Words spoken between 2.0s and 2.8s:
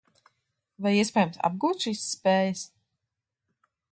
spējas?